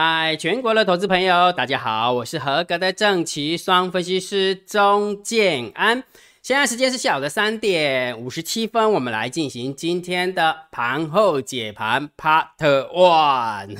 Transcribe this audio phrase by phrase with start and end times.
[0.00, 6.04] 嗨，全国的投资朋友，大家好，我是合格的正奇双分析师钟建安。
[6.40, 13.78] 现在时间是下午的三点五十七分，我们来进行今天的盘后解盘 Part One。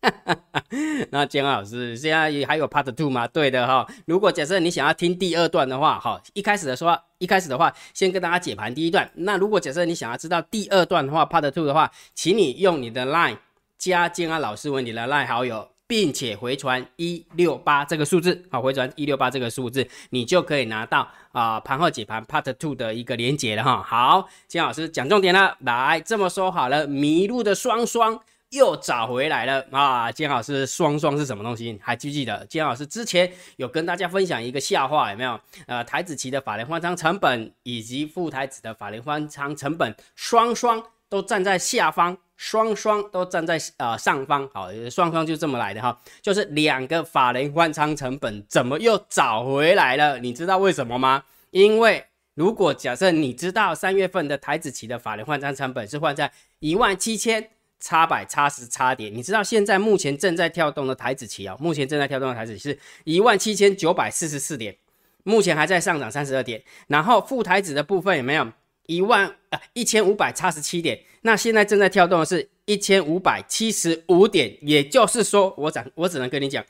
[1.10, 3.26] 那建安老师，现在还有 Part Two 吗？
[3.26, 3.84] 对的哈。
[4.06, 9.10] 如果假设你想要听第二段的话，哈，一开始的说，一开始的话，先跟大家解盘第一段。
[9.16, 13.38] 那如果假设你想要知道第二段的话，Part Two 的话，请你用你的 Line。
[13.78, 23.82] 加金安老师为你的赖好友，并且回传一六八这个数字，好，回传一六八这个数字，你就可以拿到啊盘后解盘 Part Two 的一个连接了哈。
[23.82, 28.20] 好，金老师讲重点了，来这么说好了，迷路的双双
[28.50, 30.10] 又找回来了啊。
[30.10, 31.78] 金老师，双双是什么东西？
[31.80, 32.44] 还记不记得？
[32.46, 35.38] 金老师之前有跟大家分享一个笑话，有没有？
[35.66, 42.18] 呃，台子期的法人换仓成本以及副台子的法人换仓成本，双双都站在下方。
[42.38, 50.20] 双双都站在呃上方，好，双双就这么来的哈，就是两个法人换仓成本怎么又找回来了？
[50.20, 51.24] 你知道为什么吗？
[51.50, 57.50] 因为如果假设你知道三月份的台子期的法人换仓成本是换在一万七千
[57.80, 64.76] 差百差十差点，你知道现在目前正在跳动的台子期啊，目前正在跳动的台子期是一万七千九百四十四点，
[65.24, 68.46] 目前还在上涨三十二点，然后副台子的部分有没有？
[68.88, 76.64] 一万啊一千五百差十七点，那现在正在跳动的是一千五百七十五点，也就是说，我只我只能跟你讲，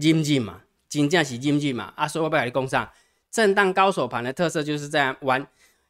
[0.00, 2.88] 金进嘛，金价是金进嘛，啊，所以我不要你攻上，
[3.28, 5.44] 震荡高手盘的特色就是这样玩，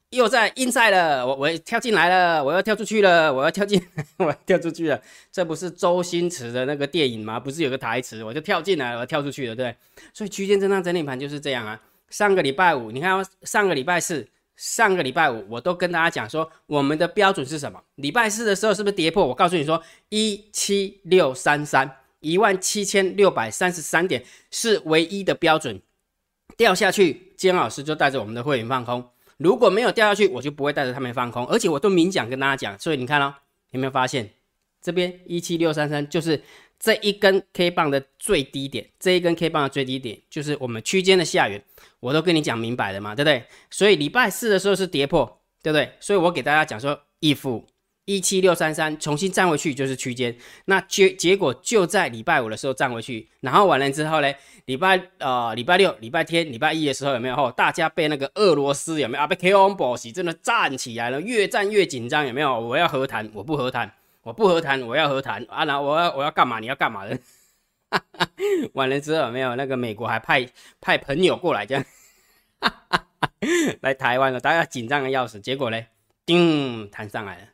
[0.08, 3.78] 又在 inside 了，我我跳进来了，我要跳出去了，我要跳进，
[4.16, 4.98] 我要跳出去了，
[5.30, 7.38] 这不是周星驰的那个电影吗？
[7.38, 9.76] 不是有个台词，我就跳进来，我跳出去了，对，
[10.14, 11.78] 所以区间震荡整理盘就是这样啊。
[12.08, 14.26] 上个礼拜五，你看上个礼拜四。
[14.56, 17.82] 上个礼拜五，我都跟大家讲说，我们的标准是什么？
[17.96, 19.26] 礼拜四的时候是不是跌破？
[19.26, 25.80] 我告诉你说，一七六三三，一万七千六百三十三点是唯一的标准。
[26.56, 29.10] 掉下去，金老师就带着我们的会员放空。
[29.38, 31.44] 如果没有掉下去，我就不会带着他们放空。
[31.48, 33.34] 而且我都明讲跟大家讲，所以你看哦，
[33.70, 34.30] 有没有发现
[34.80, 36.40] 这边一七六三三就是
[36.78, 41.62] 这一根 K 棒的最低点，这一根 K 棒的最低点就是我们区间的下缘。
[42.00, 43.44] 我都跟你讲明白了嘛，对不对？
[43.70, 45.92] 所以礼拜四的时候是跌破，对不对？
[45.98, 47.64] 所以我给大家讲说，if
[48.04, 50.36] 一七六三三重新站回去就是区间，
[50.66, 54.30] 那结结果就在礼拜五的时候站回去，然后完了之后呢，
[54.66, 57.50] 礼拜呃礼拜六、礼拜天、礼拜一的时候有没有？
[57.52, 59.26] 大家被那个俄罗斯有没有啊？
[59.26, 62.60] 被 K on boss 真的站起来了，越站越紧张，有没有？
[62.60, 63.90] 我要和谈，我不和谈，
[64.24, 65.66] 我不和谈，我要和谈啊！
[65.66, 66.58] 然后我要我要干嘛？
[66.58, 67.18] 你要干嘛的？
[68.72, 70.48] 完了之后没有那个美国还派
[70.80, 71.84] 派朋友过来这样，
[73.82, 75.38] 来台湾了，大家紧张的要死。
[75.38, 75.80] 结果呢，
[76.24, 77.48] 叮，弹上来了，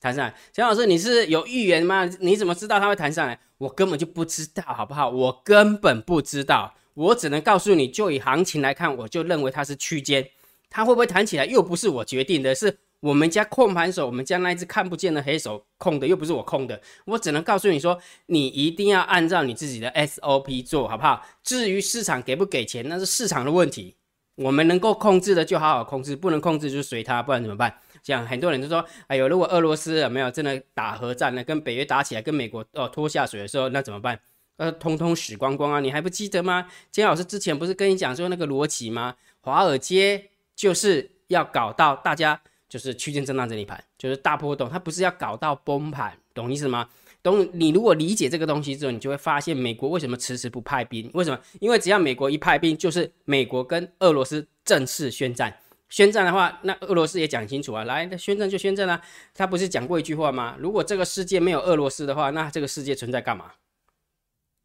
[0.00, 0.34] 弹上来。
[0.52, 2.04] 陈老师，你是有预言吗？
[2.20, 3.40] 你怎么知道他会弹上来？
[3.58, 5.10] 我根本就不知道，好不好？
[5.10, 10.30] 我根本不知道，我只能告诉你就以行情来看，我就认为它是区间，
[10.70, 12.78] 它会不会弹起来又不是我决定的，是。
[13.00, 21.24] 我们家控盘手，我们家那一只看不见的黑手控的，又不是我控的，我只能告诉你说，你一定要按照你自己的 SOP 做好不好？
[21.42, 23.96] 至于市场给不给钱，那是市场的问题。
[24.36, 27.74] 我们能够控制的就好好控制，不能控制就随他，不然怎么办？
[28.02, 31.42] 这样很多人都说，哎呦，如果俄罗斯有没有真的打核战呢？
[31.42, 34.20] 跟北约打起来，跟美国哦拖下水的时候，那怎么办？
[34.56, 35.80] 呃，通通死光光啊！
[35.80, 36.66] 你还不记得吗？
[36.90, 39.16] 金老师之前不是跟你讲说那个逻辑吗？
[39.40, 42.40] 华尔街就是要搞到大家。
[42.68, 46.88] 就是区间震荡整理盘，就是大波动，它不是要搞到崩盘，懂意思吗？
[47.22, 47.48] 懂？
[47.52, 51.10] 你如果理解这个东西之后，你就会发现美国为什么迟迟不派兵？
[51.14, 51.38] 为什么？
[51.60, 55.58] 因为只要美国一派兵，就是美国跟俄罗斯正式宣战。
[55.88, 59.00] 宣战的话，那俄罗斯也讲清楚啊，来，那宣战就宣战啊。
[59.32, 60.56] 他不是讲过一句话吗？
[60.58, 63.52] 如果这个世界没有俄罗斯的话，那这个世界存在干嘛？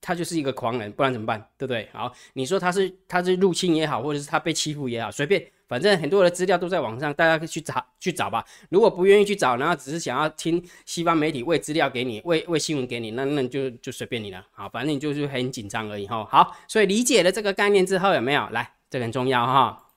[0.02, 1.40] 他就是一个狂人，不然怎么办？
[1.58, 1.88] 对不对？
[1.94, 5.46] 好，你说他是他是入侵也好，或者是他被欺负也好，随便。
[5.68, 8.44] 反正很多的资料都在网上，大家可以去找去找吧。
[8.68, 14.46] 如果不愿意去找，然后只是想要听西方媒体喂资料给你，喂喂新闻给你，那那就就随便你了。
[14.52, 16.28] 好，反正你就是很紧张而已哈。
[16.30, 18.46] 好，所以理解了这个概念之后，有没有？
[18.50, 19.88] 来，这个很重要哈。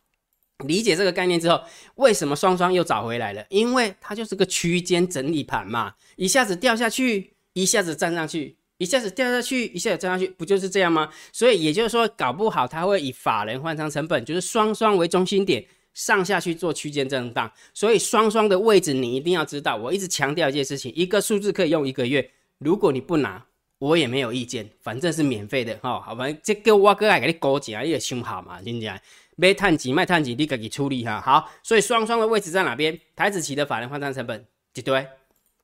[0.64, 1.60] 理解这个概念之后，
[1.96, 3.44] 为什么双双又找回来了？
[3.48, 8.58] 因为它就是个区间整理盘嘛，一下子掉下去，一下子站上去。
[8.78, 11.08] 一下子掉下去，一下子站上去，不就是这样吗？
[11.32, 17.50] 所以也就是说，搞不好它会以法人换仓成本，就是双双为中心点上下去做区间震荡。
[17.72, 19.76] 所以双双的位置你一定要知道。
[19.76, 22.28] 我一直强调一件事情，一个数字可以用一个月，
[22.58, 23.46] 如果你不拿，
[23.78, 26.00] 我也没有意见，反正是免费的哈。
[26.00, 29.00] 好吧，这个我哥来给你勾结啊，你也凶好嘛，听起来
[29.36, 31.20] 卖碳几卖碳几，你自己处理哈。
[31.20, 32.98] 好，所以双双的位置在哪边？
[33.14, 34.44] 台子期的法人换仓成本
[34.74, 35.06] 一堆，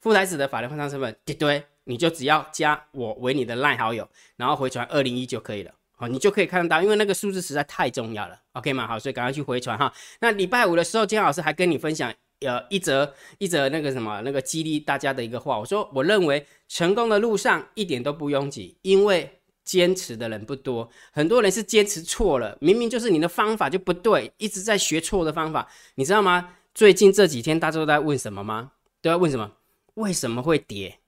[0.00, 1.60] 副台子的法人换仓成本一堆。
[1.90, 5.72] 你就只要加我为你的赖好友，然后回传二零一就可以了。
[5.96, 8.40] 好，你就可以看得到，因为那个数字实在太重要了。
[8.52, 8.86] OK 吗？
[8.86, 9.92] 好，所以赶快去回传哈。
[10.20, 19.36] 那礼拜五的时候，金老师还跟你分享呃一则一则那个什么那个激励大家的一个话，我说我认为成功的路上一点都不拥挤，因为。
[19.62, 26.56] 坚持的人不多，很多人是坚持错了，明明就是你的方法就不对，一直在学错的方法，你知道吗？
[26.74, 28.72] 最近这几天大家都在问什么吗？
[29.00, 29.52] 都要问什么？
[29.94, 30.98] 为什么会跌？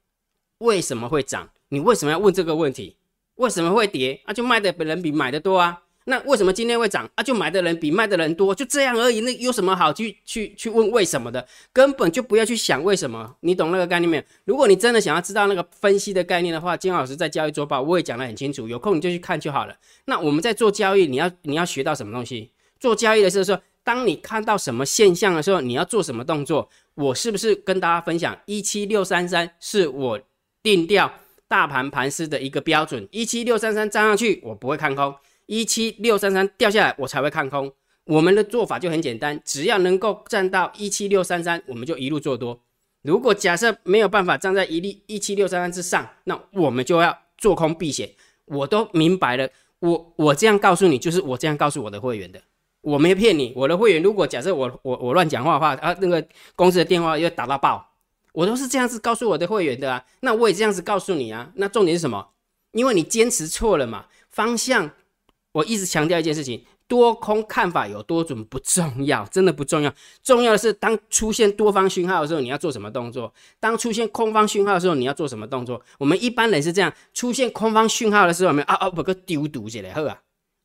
[0.62, 1.50] 为什么会涨？
[1.70, 2.96] 你为什么要问这个问题？
[3.34, 4.20] 为什么会跌？
[4.24, 5.82] 啊，就卖的人比买的多啊。
[6.04, 7.22] 那为什么今天会涨啊？
[7.22, 9.20] 就买的人比卖的人多，就这样而已。
[9.22, 11.44] 那有什么好去去去问为什么的？
[11.72, 13.36] 根本就不要去想为什么。
[13.40, 14.22] 你懂那个概念没有？
[14.44, 19.76] 如果你真的想要知道那个分析的概念的话，金老师在交易周报我也讲得很清楚，有空你就去看就好了。
[20.04, 22.50] 那我们在做交易，你要你要学到什么东西？
[22.78, 26.68] 做交易的时候，说当你看到什么现象的时候，你要做什么动作？
[26.94, 30.20] 我是不是跟大家分享一七六三三是我
[30.62, 31.12] 定调
[31.48, 33.08] 大盘盘势的一个标准？
[33.10, 35.14] 一七六三三站上去，我不会看空。
[35.46, 37.72] 一七六三三掉下来，我才会看空。
[38.04, 42.60] 我们的做法就很简单，只要能够站到一七六三三，我们就一路做多。
[43.02, 48.08] 如果假设没有办法站在一粒一七六三三之上，那我们就要做空避险。
[48.44, 49.48] 我都明白了，
[49.80, 52.40] 我我这样告诉你，就是我这样告诉我的会员的，
[52.80, 53.52] 我没骗你。
[53.54, 56.24] 我的会员如果假设我我我乱讲话的话，啊，那个
[56.56, 57.91] 公司的电话又打到爆，
[58.32, 60.04] 我都是这样子告诉我的会员的啊。
[60.20, 61.50] 那我也这样子告诉你啊。
[61.54, 62.30] 那重点是什么？
[62.72, 64.90] 因为你坚持错了嘛，方向。
[65.52, 69.94] 我一直强调一件事情：多空看法有多准不重要，真的不重要。
[70.22, 73.30] 重要的是，当出现多方讯号的时候，你要做什么动作；
[73.60, 75.82] 当出现空方讯号的时候，你要做什么动作。
[75.98, 80.22] 我们一般人是这样：出现空方讯号的时候，我们啊啊不个丢赌起来好啊，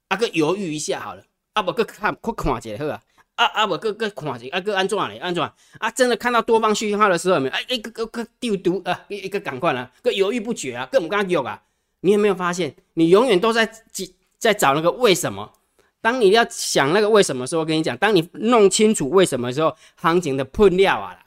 [0.08, 3.02] 啊个犹豫一下好了，啊不个看快看起来好啊，
[3.38, 5.18] 啊啊不个个看起，啊个安怎嘞？
[5.18, 5.42] 安怎？
[5.80, 11.64] 啊真的看到多方讯号的时候，有没有哎一个个个丢毒啊，一个赶快了，个犹豫不决啊，个唔敢用啊。
[12.02, 13.68] 你有没有发现，你永远都在？
[14.40, 15.52] 在找那个为什么？
[16.00, 21.18] 当你要想那个为什么的时候，我跟你讲，当你弄清楚为什么时候，行情的喷料啊，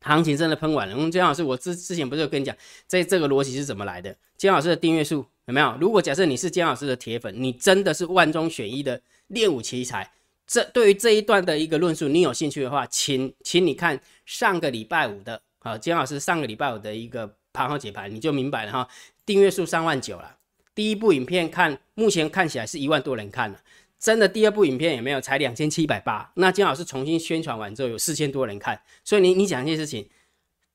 [0.00, 0.96] 行情真的喷完了。
[0.96, 2.56] 我们姜老师，我之之前不是有跟你讲，
[2.88, 4.16] 这这个逻辑是怎么来的？
[4.38, 5.76] 姜老师的订阅数有没有？
[5.78, 10.10] 如果假设你是姜老师的铁粉，你真的是万中选一的练武奇才。
[10.52, 18.86] 这对于这一段的一个论述，你有兴趣的话，请请你看上个礼拜五的啊，金老师上个礼拜五的一个盘后解盘，你就明白了哈。
[19.24, 20.36] 订阅数三万九了。
[20.74, 23.58] 第一部影片看，目前看起来是一万多人看了，
[23.98, 26.30] 真的第二部影片也没有，才两千七百八。
[26.34, 30.06] 那金老师重新宣传完之后，有四千多人看，所以你你讲一件事情，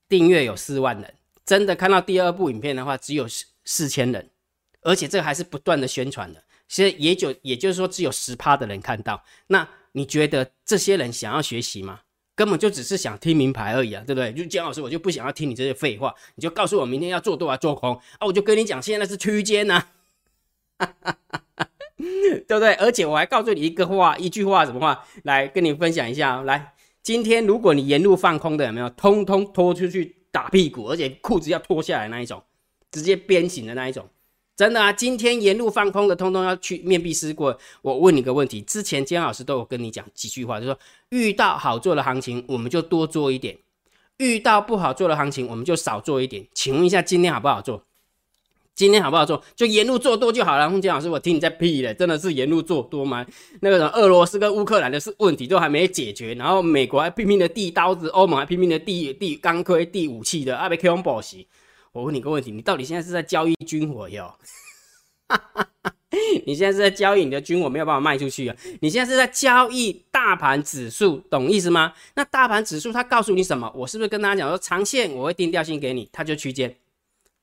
[0.09, 1.13] 订阅有四万人，
[1.45, 4.31] 真的看到第二部影片的话，只有四四千人，
[4.81, 9.23] 而且这还是不断的宣传的，其实也就也就是说只有十趴的人看到。
[9.47, 12.01] 那你觉得这些人想要学习吗？
[12.35, 14.31] 根本就只是想听名牌而已啊，对不对？
[14.31, 19.83] 就姜老师，我就不想要听你这些废话，你就告诉我明天要做多少做空啊，我就跟你讲，现在是区间呐，
[21.97, 22.75] 对不对？
[22.75, 25.03] 而且我还告诉你一个话，一句话，什么话？
[25.23, 26.43] 来跟你分享一下。
[26.43, 28.87] 来，今天如果你沿路放空的，有没有？
[28.91, 32.43] 通通拖出去打屁股，而且裤子要脱下来那一种，
[32.91, 34.07] 直接鞭刑的那一种。
[34.57, 37.55] 真的啊，今天沿路放空的，通通要去面壁思过。
[37.83, 43.55] 我问你个问题，之前姜老师都有跟你讲几句话，就是说遇到好做的行情，我们就多做一点；
[44.17, 46.43] 遇到不好做的行情，我们就少做一点。
[46.55, 47.83] 请问一下，今天好不好做？
[48.73, 49.43] 今天好不好做？
[49.55, 50.67] 就沿路做多就好了。
[50.67, 53.23] 洪江老师，我听你在屁了，真的是沿路做多吗？
[53.61, 61.45] 那个什么俄罗斯跟乌克兰的是问题都还没解决，然后美国还拼命的递刀子，欧盟还拼命的递递钢盔、递武器的，阿被 K 用宝石。
[61.97, 64.31] 我问你个问题，你到底现在是在交易军火哟？
[66.45, 68.55] 你现在是在交易你的军火没有办法卖出去啊？
[68.81, 71.93] 你现在是在交易大盘指数，懂意思吗？
[72.13, 73.71] 那大盘指数它告诉你什么？
[73.75, 76.69] 我是不是跟大家讲说，长线我会定调性给你，它就区间；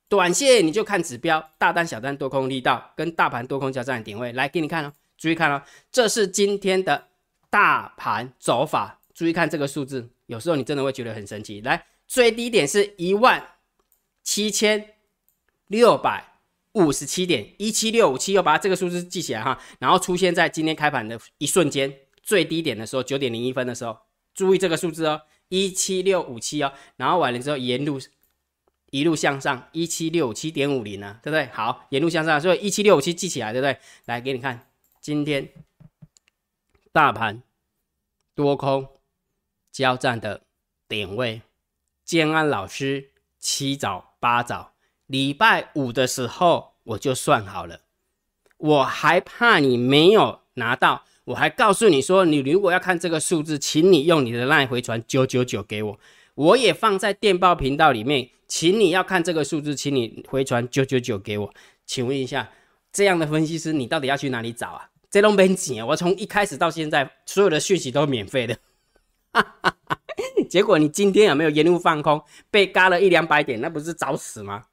[0.09, 4.93] 短线你就看指标，大单、小单、多空力道跟大盘多空交战的点位来给你看哦。
[5.19, 7.09] 注意看哦，这是今天的
[7.51, 11.61] 大盘走法，注意看这个数字，有时候你真的会觉得很神奇。
[11.63, 13.45] 来，最低点是一万。
[14.25, 14.97] 七千
[15.69, 16.41] 六百
[16.73, 23.97] 五十七点一七六五七，又把这个数字记起来哈，然后出现在今天开盘的一瞬间最低点的时候，九点零一分的时候，
[24.35, 28.01] 注意这个数字哦，一七六五七哦，然后完了之后沿路
[28.91, 31.47] 一路向上，一七六七点五零呢，对不对？
[31.53, 33.79] 好，沿路向上，所以一七六五七记起来，对不对？
[34.07, 34.69] 来给你看，
[35.01, 35.49] 今天
[36.93, 37.43] 大盘
[38.35, 38.89] 多空
[39.71, 40.43] 交战的
[40.89, 41.43] 点位，
[42.05, 44.14] 建安老师起早。
[44.25, 44.73] 八早
[45.07, 47.81] 礼拜五的时候我就算好了，
[48.57, 56.01] 我还怕你没有拿到，我还告诉你说，你如果要看这个数字，请你用你的 line 回传九九九给我。
[56.37, 61.55] 我也放在电报频道里面，请你要看这个数字，请你回传九九九给我。
[61.85, 62.49] 请问一下，
[62.91, 64.89] 这样的分析师你到底要去哪里找啊？
[65.11, 68.57] 这都没钱，我从一开始到现在，所有的讯息都免费的。
[70.49, 74.65] 结果你今天有没有沿路放空，被嘎了一两百点，那不是找死吗？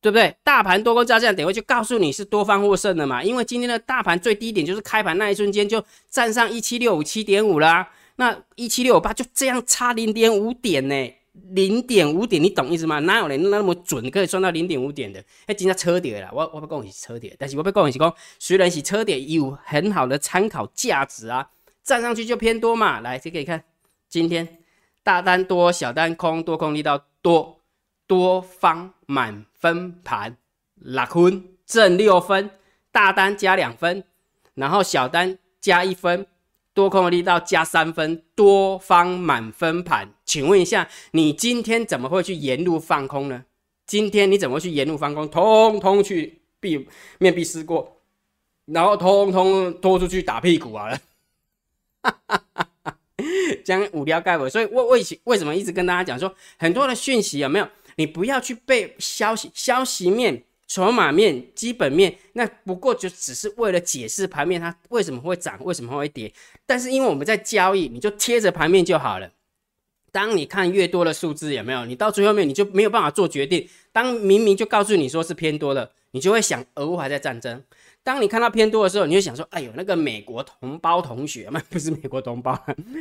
[0.00, 0.36] 对不对？
[0.44, 11.12] 大盘多空交战点位就告诉你是多方获胜的嘛，因为今天的大盘最低点就是开盘那一瞬间就站上一七六五七点五啦，那一七六五八就这样差零点五点呢，
[11.50, 13.00] 零点五点，你懂意思吗？
[13.00, 15.18] 哪有人那么准可以算到零点五点的？
[15.46, 21.50] 哎，今天车跌了，我我不讲你是车跌，但是我不讲你是讲虽然是车跌，有很好的参考价值啊，
[21.82, 23.64] 站上去就偏多嘛，来，这可以看
[24.08, 24.58] 今天
[25.02, 27.56] 大单多，小单空，多空力道多。
[28.08, 30.36] 多方满分盘，
[30.76, 32.48] 六分正六分，
[32.92, 34.04] 大单加两分，
[34.54, 36.24] 然后小单加一分，
[36.72, 40.08] 多空力道加三分，多方满分盘。
[40.24, 43.44] 请问一下，你今天怎么会去沿路放空呢？
[43.88, 45.28] 今天你怎么去沿路放空？
[45.28, 46.86] 通通去避
[47.18, 48.00] 面壁思过，
[48.66, 50.96] 然后通通拖出去打屁股啊！
[52.02, 52.65] 哈哈哈
[53.64, 57.68] 将五标盖尾，所以为为为什么一直跟大家讲说，很多的讯息有没有？
[57.96, 66.30] 你不要去背消息、消息面、筹码面、基本面，那不过就只是为了解释盘面它为什么会涨、为什么会跌。
[66.66, 69.30] 但是因为我们在交易，你就贴着盘面就好了。
[70.12, 71.84] 当你看越多的数字，有没有？
[71.84, 73.68] 你到最后面你就没有办法做决定。
[73.92, 77.62] 当明明就告诉你说是偏多的，你就会想，俄乌还在战争。
[78.06, 82.56] 当你看到偏多的时候，你就想说：“哎呦，那个美国同胞同学们， 不是美国同胞，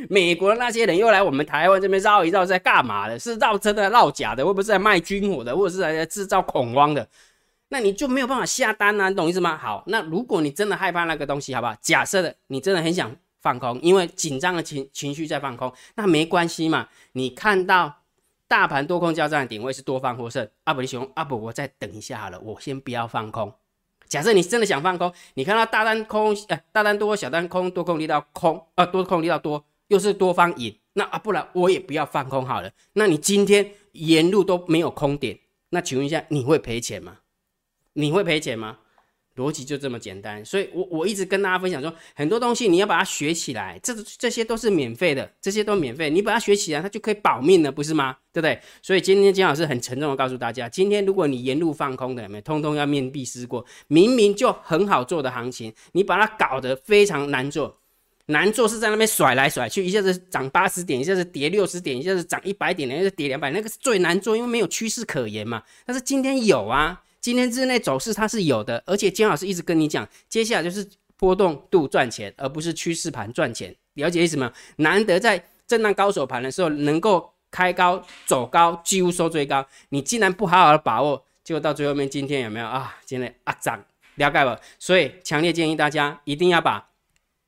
[0.10, 3.20] 美国那些人又来我们台湾这边绕一绕，在干嘛的？
[3.20, 7.08] 是绕真的绕假的，或不是在卖军火的，或者是来制造恐慌的？
[7.70, 9.56] 那你就没有办法下单啊，你懂意思吗？
[9.56, 11.76] 好，那如果你真的害怕那个东西，好不好？
[11.80, 16.88] 假设的你真的很想放空，因为紧张的情情绪在放空，那没关系嘛。
[17.12, 18.02] 你看到
[18.48, 23.54] 大盘多空交战的点位是多方获胜，阿布力熊，阿布，我再等一下好了，我先不要放空。
[24.08, 32.72] 假设你真的想放空，你看到大单空，呃，大单多，小单空，多空力到空，啊，多空力到多，又是多方引，那啊，不然我也不要放空好了。
[32.94, 37.18] 那你今天沿路都没有空点，那请问一下，你会赔钱吗？
[37.94, 38.80] 你会赔钱吗？
[39.36, 48.16] 逻辑就这么简单，所以我我一直跟大家分享说，很多东西你要把它学起来，这这些都是免费的，这些都免费，你把它学起来，它就可以保命了，不是吗？
[48.32, 48.58] 对不对？
[48.82, 53.66] 所以今天金老师很沉重的告诉大家，今天如果你沿路放空的，有没有通通要面壁思过？
[53.88, 57.78] 明明就很好做的行情，你把它搞得非常难做，
[58.28, 65.62] 难做是在那边甩来甩去，一下子涨八十点，一下子跌六十点，一下子涨一百点，一下子跌两百，那个是最难做，因为没有趋势可言嘛。
[65.86, 67.02] 但是今天有啊。
[67.26, 73.76] 今天日内走势它是有的，而且金老师一直跟你讲，接下来就是波动度赚钱，而不是趋势盘赚钱。
[73.96, 74.54] 了解意思吗？
[74.76, 82.96] 难得在震荡高手盘的时候能够开高走高，几乎收最高，你竟然不好好的把握，结果到最后面今天有没有啊？
[83.04, 83.84] 今天啊涨，
[84.18, 84.62] 了解了。
[84.78, 86.90] 所以强烈建议大家一定要把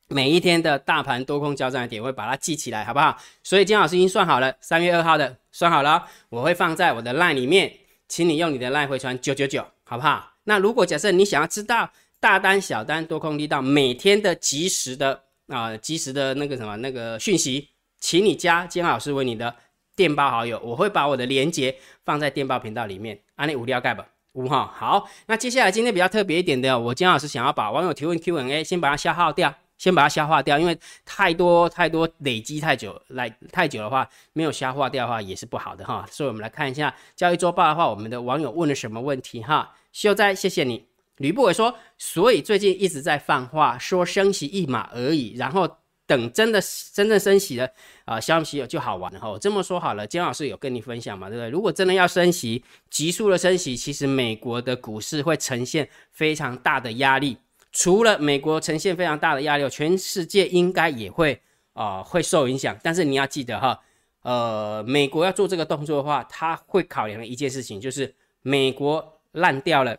[0.08, 3.16] 每一天的大盘多空交战的点位把它记起来，好不好？
[3.44, 7.72] 所以金老师已经算好了，三月二号的算好了，我会放在我的 line 里面。
[8.08, 10.34] 请你用你的赖回传九九九，好不好？
[10.46, 19.54] 那如果假设你想要知道大单、小单、多空力道每天的及时的啊，及时的那个什么那个讯息，请你加金老师为你的
[19.96, 23.20] 电报好友，我会把我的链接放在电报频道里面。
[23.36, 25.10] 安利无聊盖吧，五号好。
[25.28, 29.54] 那接下来今天比较特别一点的，我金老师想要把网友提问 Q&A 先把它消耗掉。
[29.78, 36.06] 先把它消化掉，因为太多太多累积太久来太久的话，没有消化掉的话也是不好的哈。
[36.12, 39.76] 所以我们来看一下交易周报的话，我们的网友问了什么问题哈？
[39.92, 40.86] 秀哉，谢谢你。
[41.18, 45.68] 吕不韦说，所以最近一直在放话说升息一码而已，然后
[46.06, 46.62] 等真的
[46.94, 47.68] 真正升息了
[48.06, 49.36] 啊消息就好玩了哈。
[49.40, 51.50] 这么说好了，姜老师有跟你分享嘛，对不对？
[51.50, 57.38] 如果真的要升息，急速的升息，其实美国的股市会呈现非常大的压力。
[57.80, 61.40] 除了美国呈现非常大的压力，全世界应该也会
[61.74, 62.76] 啊会受影响。
[62.82, 63.80] 但是你要记得哈，
[64.24, 69.96] 呃，美国要做这个动作的话，他会考量的一件事情就是美国烂掉了，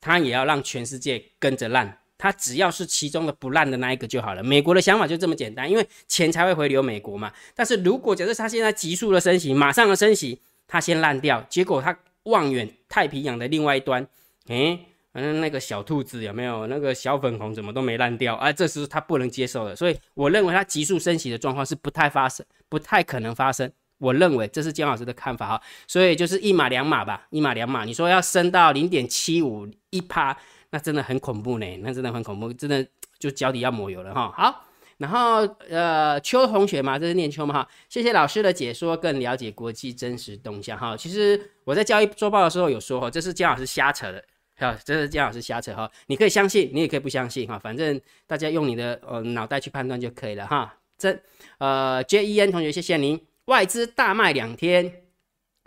[0.00, 1.96] 他也要让全世界跟着烂。
[2.18, 4.42] 他只要是其中的不烂的那一个就好了。
[4.42, 7.32] 美国的想法就这么简单，因为钱才会回流美国嘛。
[7.54, 14.04] 但是如果假设他现在急速的升息，马上的升息，他先烂掉，结果他望远太平洋的另外一端，
[14.48, 14.86] 诶。
[15.12, 18.52] 反正那个小兔子有没有那个小粉红怎么都没烂掉啊？
[18.52, 23.70] 这是他不能接受的，所以我认为它急速升息的状况是不太发生，不太可能发生。
[23.98, 27.84] 我认为这是姜老师的看法哈，所以就是一码两码吧，一码两码。
[27.84, 30.36] 你说要升到零点七五一趴，
[30.70, 32.84] 那真的很恐怖呢，那真的很恐怖，真的
[33.20, 34.32] 就脚底要抹油了哈。
[34.36, 34.64] 好，
[34.96, 40.96] 然后呃，邱同学嘛，这是念秋嘛哈，谢谢老师的解说，更了解国际真实动向哈。
[40.96, 44.24] 其实我在交易周报的时候有说哈，这是姜老师瞎扯的，
[44.58, 45.90] 好，这是姜老师瞎扯哈。
[46.06, 50.74] 你可以相信，你也可以不相信哈，反正大家用你的呃脑袋去判断就可以了哈。
[50.98, 51.18] 这
[51.58, 53.20] 呃，J E N 同学，谢谢您。
[53.46, 55.02] 外资大卖两天，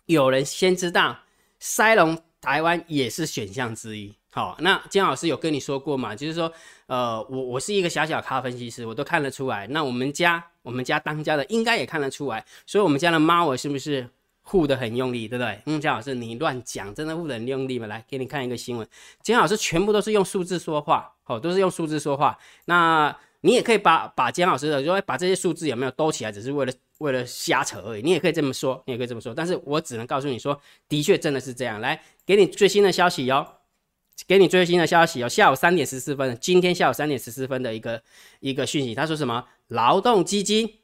[0.05, 1.19] 有人先知道，
[1.59, 4.15] 塞隆台湾也是选项之一。
[4.31, 6.15] 好，那姜老师有跟你说过嘛？
[6.15, 6.51] 就是说，
[6.87, 9.67] 呃，我我是一个小小咖分析师，我都看得出来。
[9.67, 14.09] 那我们家我们家当家的应该也看得出来，所以我们家的猫儿是不是
[14.47, 15.59] 护的很用力，对不对？
[15.65, 17.87] 嗯，姜老师你乱讲，真的护得很用力吗？
[17.87, 18.87] 来给你看一个新闻，
[19.21, 22.37] 姜老师全部都是用数字说话，好，都是用数字说话。
[22.65, 28.01] 那你也可以把把姜老师的，说把这些数字有没有兜起来，只是为了为了瞎扯而已。
[28.01, 31.81] 你也可以这么说，你也可以这么说，但是我只能告诉你说，的确真的是这样。
[31.81, 33.45] 来，给你最新的消息哟。
[34.27, 38.01] 给你最新的消息哦，下午三点十四分，今天下午三点十四分的一个
[38.39, 39.45] 一个讯息，他说什么？
[39.67, 40.79] 劳动基金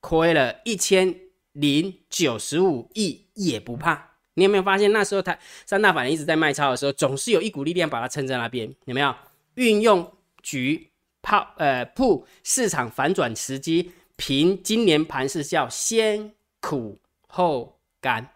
[0.00, 1.14] 亏了一千
[1.52, 4.10] 零九十五亿也不怕。
[4.34, 8.74] 你有没有发现那时候他三大法人一直在卖超的时候，总是有一股力量把它撑在那边？
[8.86, 9.14] 有没有？
[9.54, 10.90] 运用局
[11.20, 18.28] 泡呃铺市场反转时机，凭今年盘是叫先苦后甘。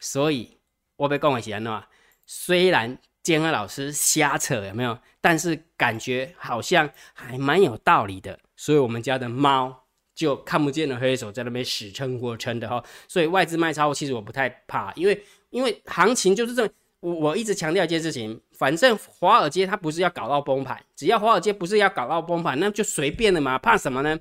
[0.00, 0.56] 所以
[0.96, 1.82] 我被讲的是安怎？
[2.26, 2.98] 虽然。
[3.22, 4.98] 建和老师瞎扯有没有？
[5.20, 9.81] 但是感觉好像还蛮有道理的，所以我们家的猫
[10.14, 12.82] 就看不见的黑手在那边死撑活撑的哈。
[13.08, 24.18] 所以外资卖超，其实我不太怕，因为因为行情就是这么，我我一直强调一件事情，反正华尔街它不是要搞到崩盘，只要华尔街不是要搞到崩盘，那就随便的嘛，怕什么呢？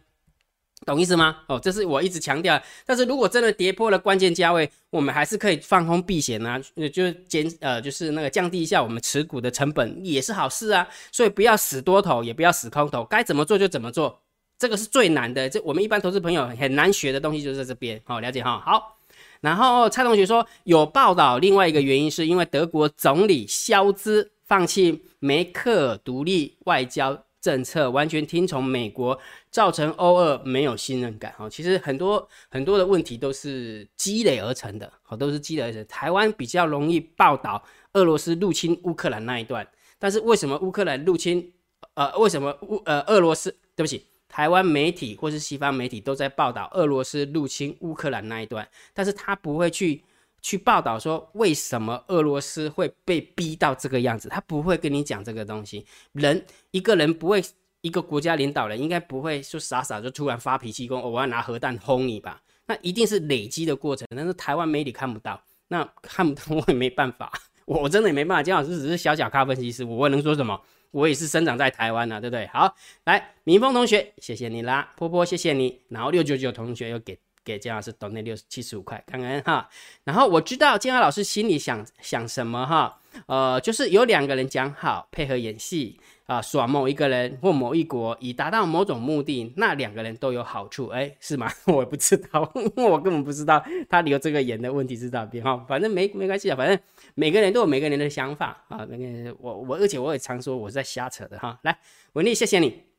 [0.83, 1.38] 懂意思吗？
[1.48, 2.60] 哦，这是我一直强调。
[2.88, 6.60] 但是如果真的跌破了关键价位，我们还是可以放空避险啊，
[6.91, 10.88] 就是减呃，就是那个降低一下我们持股的成本，也是好事啊。
[11.12, 14.19] 所以不要死多头，也不要死空头，该怎么做就怎么做。
[14.62, 18.00] 这个是最难的，这我们一般投资朋友很难学的东西，就是在这边。
[18.04, 18.62] 好，了解哈。
[18.63, 18.95] 好，
[19.39, 27.24] 然后蔡同学说有报道，另外一个原因是因为德国总理肖兹放弃梅克尔独立外交。
[27.41, 29.19] 政策完全听从美国，
[29.50, 31.34] 造成欧俄没有信任感。
[31.39, 35.84] 哦，其实很多很多的问题都是积累而成的，哦，都是积累而成。
[35.88, 41.52] 台湾比较容易报道俄罗斯入侵乌克兰那一段，但是为什么乌克兰入侵？
[41.95, 43.50] 呃，为什么乌呃俄罗斯？
[43.76, 50.02] 对不起，台湾媒体或是西方媒体都在报道俄罗斯入侵乌克兰那一段，但是他不会去。
[50.44, 55.86] 去报道说为什么俄罗斯会被逼到这个样子，他不会跟你讲这个东西。
[56.13, 57.39] 人一个人不会，
[57.82, 62.41] 一个国家领导人应该不会说傻傻就突然发脾气，说我要拿核弹轰你吧？
[62.65, 64.08] 那一定是累积的过程。
[64.15, 67.32] 但是台湾媒体看不到，那看不到 我也没办法，
[67.79, 68.43] 我真的也没办法。
[68.43, 70.60] 姜老师只是小小咖分析师，我能说什么？
[70.91, 72.45] 我也是生长在台湾的，对不对？
[72.47, 77.17] 好，来明峰同学，谢谢你啦，波波谢谢你，然后六九九同学又给。
[77.43, 79.69] 给姜老师抖那六七十五块，感恩哈。
[80.04, 91.51] 然后我知道姜老师心里想想什么哈，呃，就是有两个人讲好配合演戏啊，耍某一个人或某一国，以达到某种目的，那两个人都有好处，哎，是吗？
[91.67, 95.58] 我不知道， 我根本不知道他留这个言的问题是哪边哈。
[95.67, 96.80] 反正没没关系啊，反正
[97.15, 98.86] 每个人都有每个人的想法啊。
[98.89, 101.60] 那个我我而且我也常说我是在瞎扯的哈。
[101.63, 101.80] 来，
[102.13, 102.90] 文丽，谢谢你。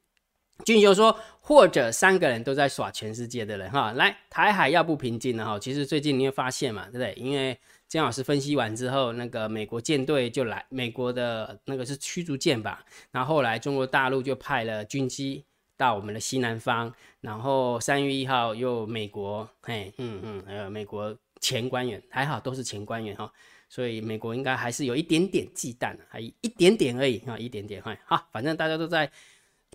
[0.64, 5.58] 俊修说，或者三个人都在耍全世界的人哈，来台海要不平静了哈。
[5.58, 7.12] 其实最近你会发现嘛，对不对？
[7.14, 12.84] 因为姜老师分析完之后，那个美国舰队就来，美国的那个是驱逐舰吧。
[13.10, 15.44] 然后后来中国大陆就派了军机
[15.76, 16.92] 到我们的西南方。
[17.20, 23.30] 然后三月一号又美国，嘿，嗯嗯，呃，美国前官员还好都是前官员哈，
[23.68, 28.28] 所以美国应该还是有一点点忌惮，还一点点而已啊，一点点哈。
[28.30, 29.10] 反正大家都在。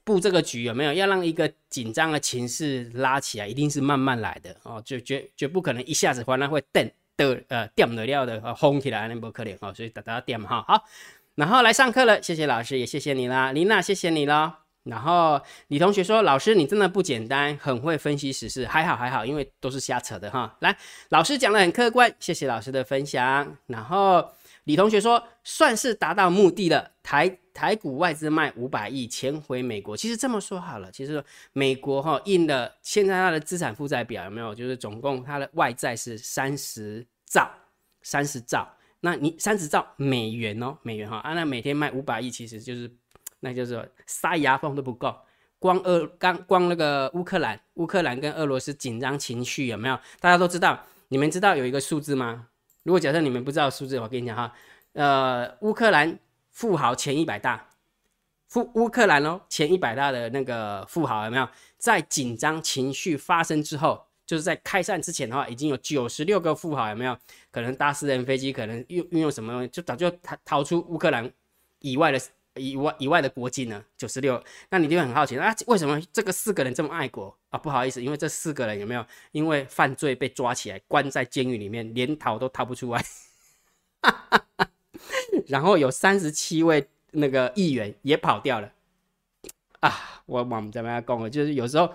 [0.03, 3.47] 布这个局有没有要让一个紧张的情势拉起来？
[3.47, 10.83] 一定是慢慢来的哦，就绝绝不可能一下子回来会电的呃掉的料的轰起来那不可能哦，所以大家电嘛哈好，
[11.35, 14.59] 然后来上课了，谢谢老师，也谢谢你啦，琳娜谢谢你啦。
[14.83, 20.55] 然后李同学说，老师你真的不简单，很会分析时事，还好还好，因为都是瞎扯的哈。
[20.59, 20.77] 来，
[21.09, 23.57] 老师讲的很客观，谢谢老师的分享。
[23.67, 24.29] 然后。
[24.67, 26.91] 李同学说，算是达到目的了。
[27.01, 29.95] 台台股外资卖五百亿钱回美国。
[29.95, 34.53] 其实这么说好了，其实美国哈印了，现在它的资产负债表有没有？
[34.53, 37.49] 就是总共它的外债是三十兆，
[38.01, 38.67] 三十兆。
[38.99, 42.91] 那你三十兆美元哦，美元哈啊，那每天卖五百亿，其实就是
[43.39, 45.15] 那就是塞牙缝都不够。
[45.59, 49.97] 光俄刚光那个乌克兰，乌克兰跟俄罗斯紧张情绪有没有？
[50.19, 50.77] 大家都知道，
[51.07, 52.47] 你们知道有一个数字吗？
[52.87, 54.53] 如果假设你们不知道数字，我跟你讲哈，
[54.93, 56.17] 呃，乌克兰
[56.51, 57.67] 富豪前一百大，
[58.47, 61.45] 富乌克兰哦，前一百大的那个富豪有没有
[61.77, 67.17] 在紧张情绪发生之后，就是在开战之前的话，已经有九十六个富豪有没有
[67.51, 71.29] 可能搭私人飞机，可能运运用什么东西，就早就逃逃出乌克兰
[71.79, 72.17] 以外的
[72.57, 73.83] 以外以外的国境呢？
[73.97, 77.57] 九十六，那你就很好奇啊，为什么这个四个人这么爱国啊？
[77.57, 83.05] 不好意思，因为这四个人有没有因为犯罪被抓起来关在监狱里面，连逃都逃不出来，
[85.47, 86.87] 然后有三十七位。
[87.11, 88.69] 那个议员也跑掉了
[89.79, 90.21] 啊！
[90.25, 91.29] 我我们怎么样讲了？
[91.29, 91.89] 就是有时候，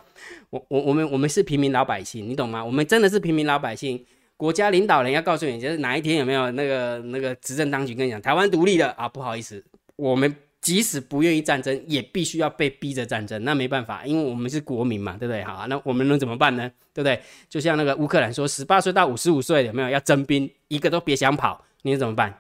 [0.48, 2.64] 我我我们我们是平民老百姓，你懂吗？
[2.64, 4.05] 我们真的是平民老百姓。
[4.38, 9.07] 国家领导人要告诉你，就是哪一天有没有那个那个执政当局跟你讲台湾独立了啊？
[9.07, 9.62] 不好意思，
[9.96, 13.42] 我们即使不愿意战争，也必须要被逼着战争。
[13.44, 15.42] 那没办法，因为我们是国民嘛，对不对？
[15.42, 16.70] 好，那我们能怎么办呢？
[16.94, 17.20] 对不对？
[17.51, 22.33] 就像那个乌克兰说，十八岁到五十五岁有没有要征兵，一个都别想跑，你怎么办？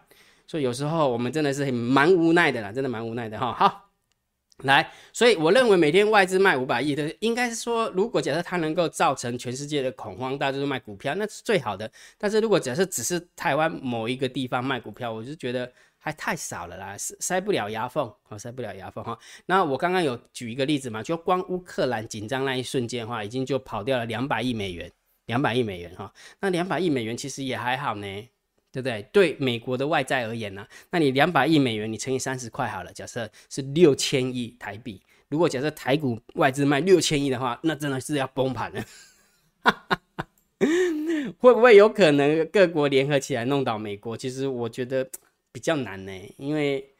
[0.46, 3.52] 所以有时候我们真的是蛮无奈的啦，真的蛮无奈的哈。
[3.54, 3.90] 好，
[4.58, 11.90] 来，所以我认为每天外资卖五百亿的，应该是说，如果假设它能够造成全世界的恐慌，大家都卖股票，那是最好的。
[12.18, 19.16] 但是如果假设只是台湾某一个地方卖股票，我就觉得还太少了啦，塞塞不了牙缝，哦，塞不了牙缝哈。
[19.46, 24.90] 那我刚刚有举一个例子嘛，就光乌克兰紧张那一瞬间的话，已经就跑掉了两百亿美元，
[25.26, 26.12] 两百亿美元哈。
[26.40, 28.28] 那两百亿美元其实也还好呢。
[28.74, 29.02] 对不对？
[29.12, 32.90] 对美国的外债而言呢，那你两百亿美元，你乘以三十块好了。
[32.90, 38.82] 假设是六千亿台币，如果假设台股外资卖六千亿的话，那真的是要崩盘了。
[41.38, 44.16] 会不会有可能各国联合起来弄倒美国？
[44.16, 45.06] 其实我觉得
[45.52, 46.92] 比较难呢，因为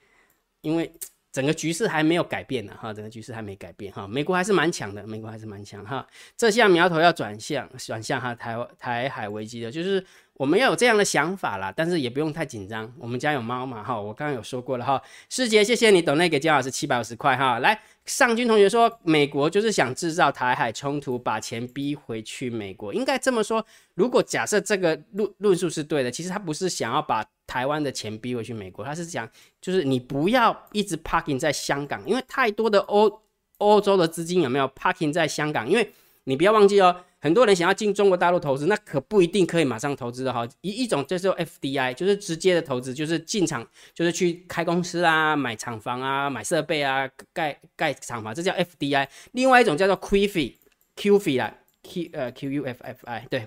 [0.60, 0.92] 因为。
[1.34, 17.80] 整个局势还没有改变呢，哈，整个局势还没改变，哈，美国还是蛮强的，美国还是蛮强，哈，这下苗头要转向，转向哈台台海危机的，就是我们要有这样的想法啦，但是也不用太紧张，我们家有猫嘛，哈，我刚刚有说过了，哈，师姐，谢谢你等那给姜老师七百五十块，哈，来。
[18.04, 22.92] 尚军同学说，美国就是想制造台海冲突，把钱逼回去美国。
[22.92, 29.28] 应该这么说，如果假设这个论论述是对的，其实他不是想要把台湾的钱逼回去美国，他是讲，
[29.60, 33.20] 就是你不要一直 parking 在香港，因为太多的欧
[33.58, 35.68] 欧洲的资金有没有 parking 在香港？
[35.68, 35.92] 因为
[36.24, 37.04] 你不要忘记哦。
[37.20, 40.48] 很多人想要进中国大陆投资，那可不一定可以马上投资的哈。
[40.62, 49.06] 一一种就是 FDI，就是直接的投资，就是进场，就是去开公司啊，买厂房啊，买设备啊，盖盖厂房，这叫 FDI。
[49.32, 53.46] 另外一种叫做 QFI，QFI 啦，Q 呃 QUFFI，对，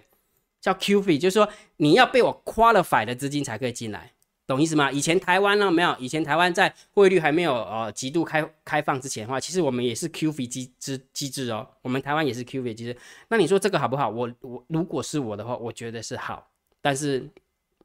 [0.66, 1.48] 叫 QFI，就是说
[1.78, 4.12] 你要被我 qualify 的资金才可以进来。
[4.48, 4.92] 懂意思吗？
[4.92, 12.98] 以前台湾呢没有，以前台湾在汇率还没有呃极度开开放之前的话，其实我们也是 QF 机制机制哦，我们台湾也是 QF 机制。
[13.28, 14.10] 那你说这个好不好？
[14.10, 16.48] 我我如果是我的话，我觉得是好。
[16.82, 17.30] 但是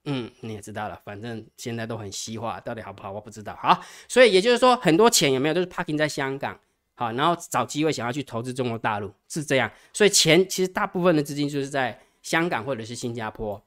[0.04, 3.54] 嗯，你也知道了，反正现在都很西化，到底好不好我不知道。
[3.60, 6.58] 好，所以也就是说，很多钱有没有都是 parking 在香港，
[6.94, 9.70] 好，然后找机会想要去投资中国大陆是这样。
[9.92, 13.62] 所以钱其实大部分的资金就是在香港或者是新加坡，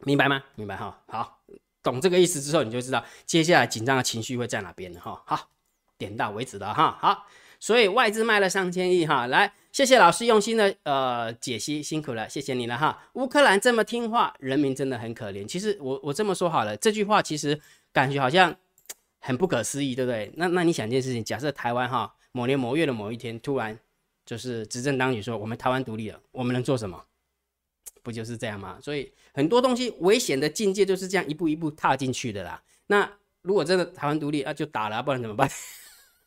[0.00, 0.42] 明白吗？
[0.54, 1.02] 明白哈。
[1.06, 1.38] 好。
[1.80, 5.22] 懂这个意思之后，你就知道接下来紧张的情绪会在哪边了哈。
[5.24, 5.48] 好，
[5.96, 6.98] 点到为止了哈。
[7.00, 7.24] 好，
[7.60, 9.28] 所以外资卖了上千亿哈。
[9.28, 13.04] 来，谢谢老师用心的呃解析，辛苦了，谢谢你了哈。
[13.14, 15.46] 乌克兰这么听话，人民真的很可怜。
[15.46, 17.58] 其实我我这么说好了，这句话其实
[17.92, 18.54] 感觉好像
[19.20, 20.30] 很不可思议，对不对？
[20.36, 23.78] 那那你想一件事情，假设台湾哈某年某月的某一天突然
[24.26, 27.02] 就是执政当局说我们台湾独立了，我们能做什么？
[28.08, 28.78] 不就是这样吗？
[28.80, 32.62] 所以很多东西危险的境界就是这样一步一步踏进去的啦。
[32.86, 33.06] 那
[33.42, 35.46] 如果真的台湾独立啊，就打了，不然怎么办？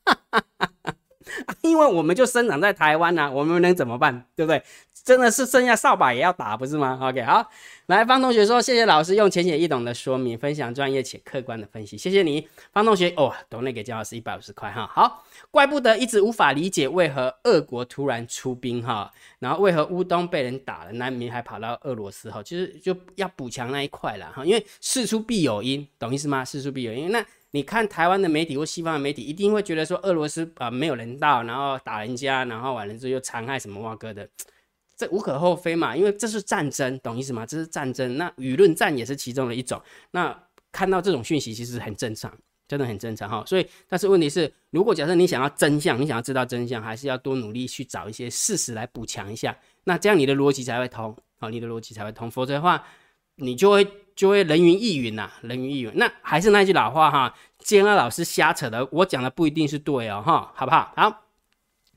[1.61, 4.25] 因为我们就生长在台湾呐，我们能怎么办？
[4.35, 4.61] 对不对？
[5.03, 7.49] 真的是剩下扫把也要打，不是吗？OK，好，
[7.87, 13.11] 来方同学说，谢谢老师用浅显易懂的说明，分享专业且客观的分析，谢谢你，方同学。
[13.17, 14.85] 哦，懂那给姜老师一百五十块哈。
[14.85, 26.45] 好，怪不得一直无法理解为何俄国突然出兵哈，然后为何乌东被人打了，难民还跑到俄罗斯哈，其实就要补强那一块了哈，因为事出必有因，懂意思吗？
[26.45, 27.25] 事出必有因，那。
[27.53, 34.29] 你看台湾的媒体或西方的媒体，一定会觉得说俄罗斯啊没有人道，然后打人家，然后完了之后又残害什么哇哥的，
[34.95, 37.45] 这无可厚非嘛，因为这是战争，懂意思吗？
[37.45, 39.81] 这是战争，那舆论战也是其中的一种。
[40.11, 40.37] 那
[40.71, 42.33] 看到这种讯息其实很正常，
[42.69, 43.43] 真的很正常哈。
[43.45, 52.81] 所以，但是问题是，如果假设你想要真相，你想要知道真相，还是要多努力去找一些事实来补强一下，那这样你的逻辑才会通，好，你的逻辑才会通，否则的话。
[53.37, 53.87] 你就会
[54.21, 55.91] 就会人云亦云呐，人云亦云。
[55.95, 60.93] 那还是那句老话哈，建安老师瞎扯的，我讲的不一定是对哦哈，好不好？
[60.95, 61.23] 好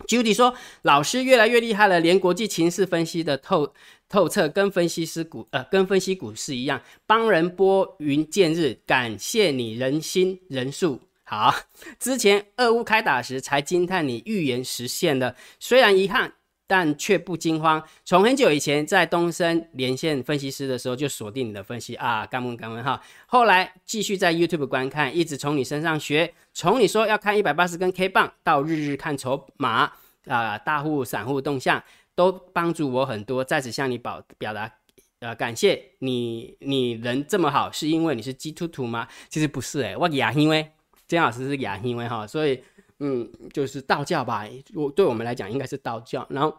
[0.08, 3.74] ，Judy 说老师越来越厉害了，连国际情势分析的透
[4.08, 8.80] 透彻，跟分析师股呃跟分析股市一样，帮人拨云见日。
[8.86, 11.02] 感谢你人心人数。
[11.24, 11.54] 好，
[12.00, 16.32] 之前俄乌开打时才惊叹你预言实现了，虽然遗憾。
[16.66, 17.82] 但却不惊慌。
[18.04, 23.00] 从很久以前在东森连线分析师的时候就锁定你的分析啊，干问干问哈。
[23.26, 26.32] 后来继续在 YouTube 观看，一直从你身上学。
[26.52, 29.92] 从你说要看一百八十根 K 棒，到日日看筹码
[30.26, 31.82] 啊，大户散户动向，
[32.14, 33.44] 都帮助我很多。
[33.44, 34.72] 在此向你表表达
[35.20, 35.90] 呃感谢。
[35.98, 39.06] 你你人这么好，是因为你是基督徒吗？
[39.28, 40.70] 其实不是诶，我亚因为
[41.06, 42.62] 姜老师是亚因为哈，所以。
[43.00, 46.56] 嗯，就是道教吧，我对我们来讲应该是道教，然后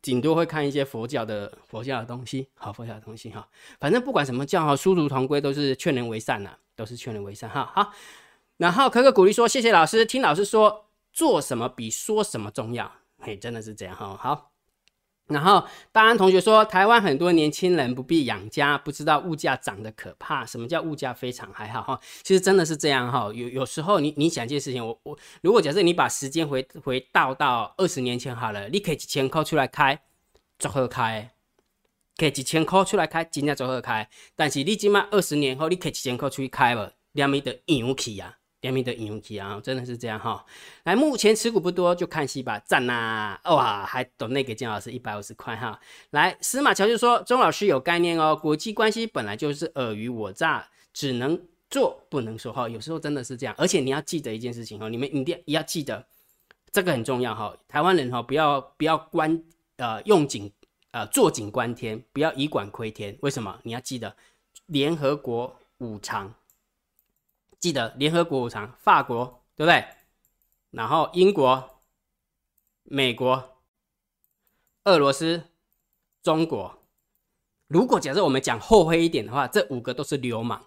[0.00, 3.48] 顶多会看一些佛教的佛教的东西，好佛教的东西哈。
[3.78, 7.70] 反正不管什么教哈，殊途同归，都是劝人为善呐，都是劝人为善哈。
[7.74, 7.92] 好，
[8.56, 14.16] 然后可可鼓励说，谢谢老师，听老师说，做什么比说什么重要，嘿，真的是这样哈。
[14.16, 14.49] 好。
[15.30, 20.44] 然后大安同学说，台湾很多年轻人不必养家，不知道物价涨得可怕。
[20.44, 22.00] 什么叫物价非常还好哈？
[22.22, 23.30] 其实真的是这样哈。
[23.32, 30.00] 有有时候你你想一件事情，我我如果假设你把时间回回倒到二十年前好了，你可以几千块出来开，
[30.58, 31.30] 做何开？
[32.16, 34.08] 可以几千块出来开，今天做何开？
[34.36, 38.36] 但是你今嘛二十年后，你可以几千块出去开了，两米的硬气呀。
[38.60, 40.44] 联名的引用机啊，真的是这样哈。
[40.84, 43.38] 来，目前持股不多，就看戏吧，赞呐！
[43.44, 45.80] 哇，还懂那个姜老师一百五十块哈。
[46.10, 52.68] 来，司马乔就说，钟老师有概念哦，国际关系本来就是尔虞我诈，只能做不能说哈。
[52.68, 56.04] 有时候真的是这样，而且你要记得一件事情哦，你们一定要记得，
[56.70, 57.56] 这个很重要哈。
[57.66, 59.42] 台湾人哈，不要不要观
[59.76, 60.52] 呃用景
[60.90, 63.16] 呃坐井观天，不要以管窥天。
[63.22, 63.58] 为什么？
[63.62, 64.14] 你要记得
[64.66, 66.34] 联合国五常。
[67.60, 69.84] 记得联合国五常，法国对不对？
[70.70, 71.78] 然后英国、
[72.84, 73.58] 美国、
[74.84, 75.44] 俄罗斯、
[76.22, 76.78] 中国。
[77.68, 80.60] 如果假设我们讲厚黑一点的话，这五个都是流氓，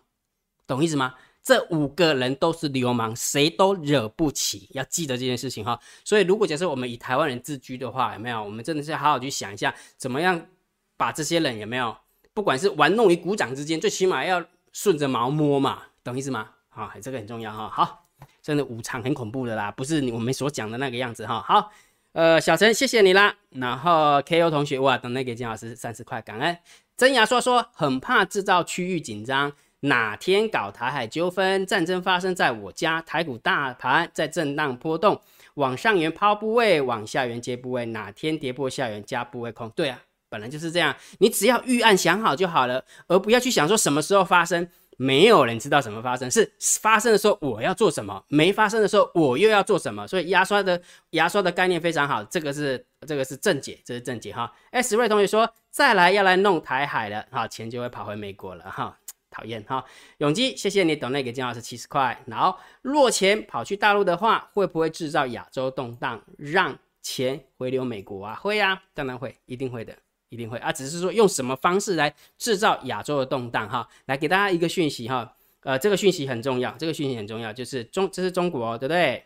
[0.67, 1.15] 懂意思吗？
[1.41, 4.69] 这五个人都是流氓，谁都惹不起。
[4.71, 5.77] 要记得这件事情哈。
[6.05, 8.41] 所以，如果假设我们以台湾人自居的话，有没有？
[8.41, 10.47] 我们真的是好好去想一下，怎么样
[10.95, 11.97] 把这些人有没有？
[12.33, 16.51] 不管是玩弄于股掌之间，最起码要顺着毛摸嘛，懂意思吗？
[16.73, 17.69] 好，这个很重要哈。
[17.69, 18.05] 好，
[18.41, 21.39] 真的五场很恐怖的啦，不是我们所讲的那个样子哈。
[21.39, 21.71] 好，
[22.13, 23.35] 呃，小陈，谢谢你啦。
[23.51, 26.57] 然后 K.O 同学，哇，等那个金老师三十块，感恩。
[26.97, 35.21] 真牙说说，很怕制造区域紧张，哪天搞台海纠纷，战争发生在我家，台股大盘在震荡波动，
[35.55, 39.69] 往上缘抛部位，往下缘接部位，哪天跌破下缘加部位空。
[39.75, 44.67] 对啊，本来就是这样，你只要预案想好就好了，而不要去想说什么时候发生。
[45.03, 46.49] 没有人知道什么发生，是
[46.81, 50.07] 发生的时候我要做什么，没发生的时候我又要做什么。
[50.07, 54.49] 所以牙刷的牙刷的概念非常好，这个是这个是正解，这是正解哈。
[54.71, 58.97] S 瑞同学说再来要来弄台海了，哈，钱就会跑回美国了哈，
[59.29, 59.83] 讨厌哈。
[60.19, 62.17] 永基，谢谢你等那个金老师七十块。
[62.25, 68.35] 然后若钱跑去大陆的话，会不会制造亚洲动荡，让钱回流美国啊？
[68.35, 69.93] 会啊，当然会，一定会的。
[70.33, 79.23] 一定会啊，只是说用什么方式来制造亚洲的动荡哈，来给大家一个讯息哈，呃，这个讯息很重要，这个讯息很重要，就是中这是中国对不对？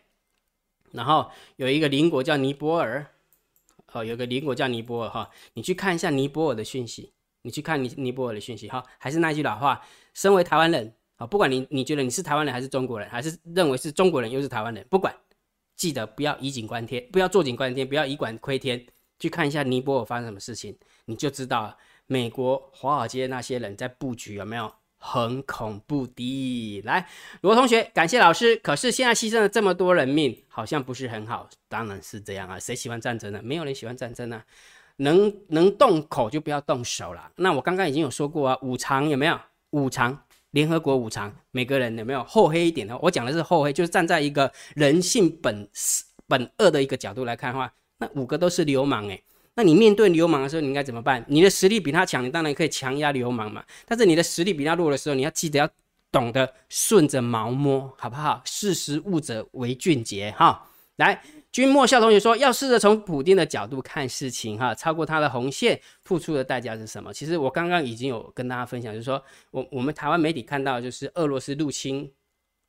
[0.92, 3.08] 然后有一个邻国叫尼泊尔，
[3.94, 9.82] 哦，有个邻国叫尼泊尔哈，你去看一下尼泊尔的讯息，你去看尼尼泊尔的讯息哈，还是那句老话，
[10.14, 15.16] 身为台湾人啊，不管你你觉得你是台湾人还是中国人，还是认为是中国人又是台湾人，不管，
[15.78, 18.86] 记得不要以景观天，不要坐井观天，不要以管窥天。
[19.20, 26.82] 去看一下尼泊尔发生什么事情，你就知道美国华尔街那些人在布局有没有很恐怖的。
[26.84, 27.08] 来，
[27.42, 28.56] 罗同学，感谢老师。
[28.58, 31.50] 可是现在牺牲了这么多人命，好像不是很好。
[31.70, 33.42] 当然是这样啊，谁喜欢战争呢？
[33.42, 34.44] 没有人喜欢战争啊。
[34.98, 37.32] 能能动口就不要动手了。
[37.36, 39.40] 那我刚刚已经有说过啊，五常有没有？
[39.70, 42.98] 五常，联合国五常，每个人有没有厚黑一点的？
[42.98, 45.70] 我讲的是厚黑，就是站在一个人性本
[46.28, 47.72] 本恶的一个角度来看的话。
[48.00, 49.24] 那五个都是流氓诶，
[49.58, 51.26] 那你面对流氓的时候，你应该怎么办？
[51.28, 53.66] 你的实力比他强，你当然可以强压流氓嘛。
[53.88, 55.68] 但是你的实力比他弱的时候，你要记得要
[56.12, 58.40] 懂得顺着毛摸，好不好？
[58.46, 60.70] 识时务者为俊杰哈。
[60.98, 67.12] 来，君莫笑同学说，要试着从普丁的角度看事情哈，超过他的红线，付出的代价是什么？
[67.12, 72.12] 其实我刚刚已经有跟大家分享，就是说我我们台湾媒体看到就是俄罗斯入侵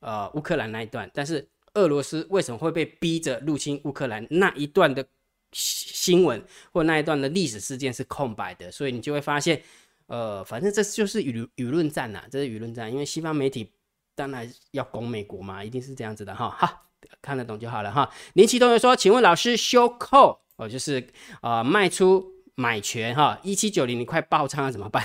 [0.01, 5.05] 呃乌克兰那一段，但是俄罗斯为什么会被逼着入侵乌克兰那一段的？
[5.53, 9.63] 新闻或那一段的历史事件是空白的，所以你就会发现，
[10.07, 13.73] 呃，反正这就是舆舆论战呐，这是舆论战，因为西方媒体
[14.15, 16.83] 当然要攻美国嘛，一定是这样子的哈，哈，
[17.23, 18.11] 看得懂就好了哈。
[18.35, 21.07] 林奇同学说，请问老师修扣哦，就是
[21.41, 25.03] 啊卖出买权哈，一七九零你快爆仓了怎么办？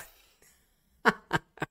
[1.03, 1.67] 哈哈哈，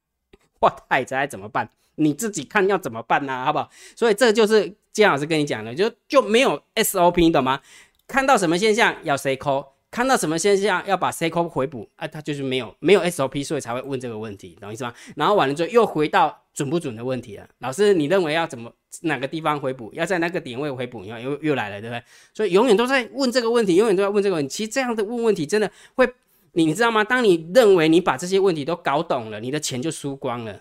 [0.60, 1.70] 哇太宅怎么办？
[1.96, 3.44] 你自己看要怎么办呢？
[3.44, 3.70] 好不好？
[3.94, 7.60] 所以这就是姜老师跟你讲的，就就没有 SOP，你懂吗？
[8.06, 14.92] 看到什么现象要 C call，看到什么现象要把 C call 回补啊，他就是没有没有 SOP，所以才会问这个问题，懂意思吗？
[15.16, 17.48] 然后完了之后又回到准不准的问题了。
[17.58, 18.70] 老师，你认为要怎么
[19.02, 19.90] 哪个地方回补？
[19.92, 21.04] 要在那个点位回补？
[21.04, 22.02] 又又又来了，对不对？
[22.34, 24.48] 所以永远都在问这个问题，永远都在问这个问题。
[24.52, 26.10] 其实这样的问问题真的会，
[26.52, 27.04] 你知道吗？
[27.04, 30.60] 当你认为你把这些问题都搞懂了，你的钱就输光了。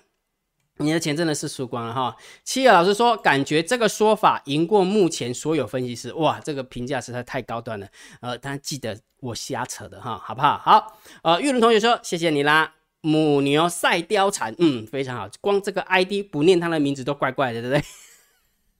[0.81, 2.15] 你的钱真的是输光了哈！
[2.43, 7.87] 七月老师说，感觉这个说法赢过目前所有分析师，哇，这个评价实在太高端了。
[8.19, 10.57] 呃，但记得我瞎扯的哈，好不好？
[10.57, 12.73] 好，呃，玉龙同学说，谢谢你啦。
[13.01, 15.27] 母牛赛貂蝉，嗯，非常好。
[15.39, 17.83] 光这个 ID 不念他的名字都怪怪的，对不对？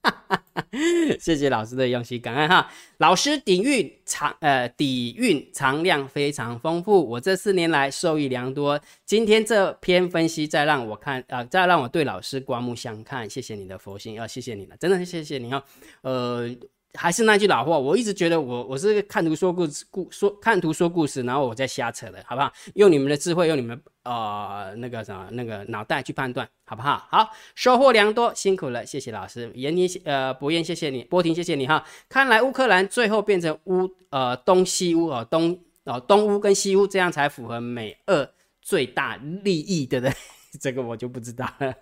[1.20, 2.70] 谢谢老师的用心，感恩哈。
[2.98, 8.80] 老师底蕴藏呃底蕴藏量非常丰富，我这四年来受益良多。
[9.04, 13.28] 今天这篇分析再让我看啊，再让我对老师刮目相看。
[13.28, 15.62] 谢谢你的佛心，要谢谢你了，真的是谢谢你哦。
[16.02, 16.48] 呃。
[16.94, 22.52] 还是那句老话，我一直觉得我我是看图说故事，故说看图说故事，然后我在瞎扯的，好不好？
[22.74, 27.06] 用你们的智慧，用你们呃那个什么那个脑袋去判断，好不好？
[27.10, 29.50] 好，收获良多，辛苦了，谢谢老师。
[29.54, 31.82] 严妮呃博彦，谢谢你，波婷，谢谢你哈。
[32.08, 38.28] 看来乌克兰最后变成乌呃东西乌哦东哦东乌跟西乌，这样才符合美俄
[38.60, 40.14] 最大利益，对不对？
[40.60, 41.74] 这个我就不知道了。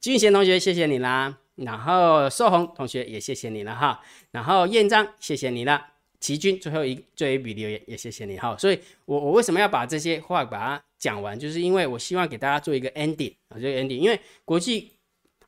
[0.00, 1.36] 俊贤同学，谢谢你啦。
[1.64, 5.84] 然后寿红同学也谢谢你了哈，然后燕章谢谢你了，
[6.20, 14.92] 齐军最后一最后一笔留言也谢谢你哈，所以我我为什么要把这些话把它讲完，就是因为我希望给大家做一个 ending 啊，这个 ending，因为国际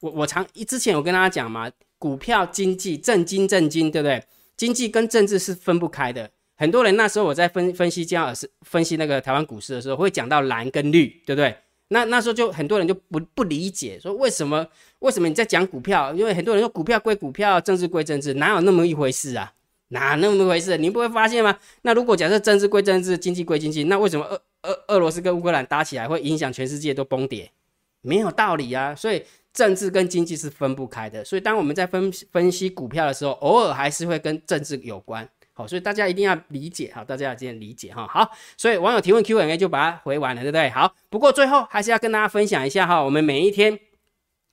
[0.00, 4.22] 我我常之前有跟大家讲嘛，股票经济震惊震惊，对不对？
[4.56, 11.56] 经济跟政治是分不开的，很多人那时候我在分分析姜老师分析那个台湾股市的时候，会讲到蓝跟绿，对不对？
[11.92, 14.66] 那那时候就很多人就不不理解，说为什么
[15.00, 16.14] 为什么你在讲股票？
[16.14, 19.52] 因为很多人说股票归股票，政治归政治，哪有那么一回事啊？
[19.88, 20.78] 哪那么一回事？
[20.78, 21.58] 你不会发现吗？
[21.82, 27.50] 那如果假设政治归政治，经济归经济，那为什么俄俄俄罗斯跟乌克兰打起来会影响全世界都崩跌？
[28.02, 28.94] 没有道理啊！
[28.94, 29.22] 所以
[29.52, 31.24] 政治跟经济是分不开的。
[31.24, 35.28] 所以当我们在分分析股票的时候，偶尔还是会跟政治有关。
[35.60, 38.06] 好，所以大家一定要理解哈，大家要这样理解哈。
[38.06, 40.70] 好，所以网友提问 Q&A 就把它回完了，对不对？
[40.70, 43.78] 好，不过最后还是要跟大家分享一下哈，我们每一天，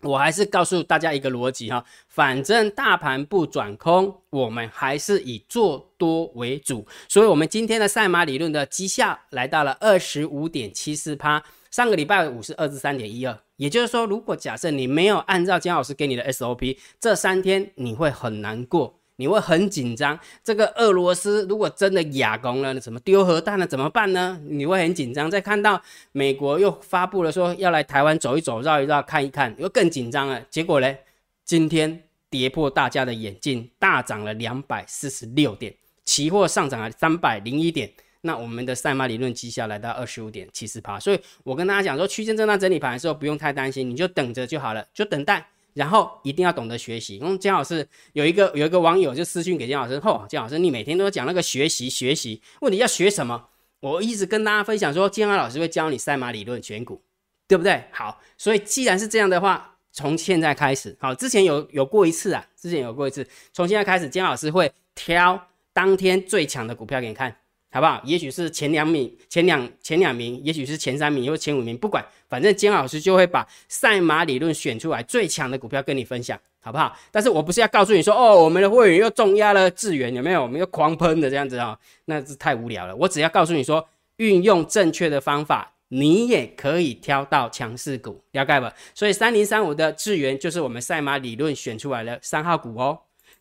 [0.01, 6.85] 我还是告诉大家一个逻辑哈，反正大盘不转空，我们还是以做多为主。
[7.07, 11.41] 所以，我们今天的赛马理论的绩效来到了二十五点七四趴，
[11.71, 18.99] 上个礼拜五是二十三点一二，也就是说，如果假设你没有按照姜老师给你的 SOP，这三天你会很难过。
[19.17, 24.39] 你会很紧张，这个俄罗斯如果真的哑攻了，那怎么丢核弹了怎么办呢？
[24.45, 25.29] 你会很紧张。
[25.29, 30.39] 再看到美国又发布了说要来台湾走一走、绕一绕、看一看，又更紧张了。
[30.49, 30.95] 结果呢，
[31.43, 35.73] 今天跌破大家的眼镜，大涨了两百四十六点，
[36.05, 37.91] 期货上涨了三百零一点。
[38.21, 40.99] 那我们的赛马理论绩效来到二十五点七四趴。
[40.99, 45.47] 所以我跟大家讲说，区间震荡整理盘的时候不用太担心，你就等着就好了，就等待。
[45.77, 47.17] 然后一定要懂得学习。
[47.17, 53.49] 因为姜老师有一个有一个网友就私信给姜老师，吼，姜老师你每天都讲那个学习学习，问题要学什么？
[53.79, 56.99] 我一直跟大家分享说，姜老师会教你赛马理论选股，
[57.47, 57.83] 对不对？
[57.91, 65.39] 好，所以既然是这样的话，从现在开始，好，之前有有过一次啊，之前有过一次，从现在开始，姜老师会挑
[65.73, 67.37] 当天最强的股票给你看。
[67.69, 68.01] 好不好？
[68.05, 76.97] 也许是前两名、前两前两名，也许是前三名，或前五名，不管，反正金老师就会把赛马理论选出来最强的股票跟你分享，好不好？
[77.11, 80.41] 但是我不是要告诉你说，哦，我们的会员又重压了智源，有没有？
[80.41, 82.95] 我们又狂喷的这样子啊，那是太无聊了。
[82.95, 88.73] 我只要告诉你说，运用正确的方法，你也可以挑到强势股，了解吧？
[88.95, 92.97] 所以三零三五的智源就是我们赛马理论选出来的三号股哦。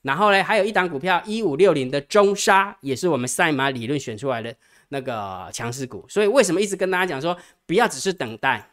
[0.06, 4.54] 然后呢，还有一档股票一五六零的中沙，也是我们赛马理论选出来的
[4.90, 6.06] 那个强势股。
[6.08, 8.70] 所以为什么一直跟大家讲说，不要只是等待，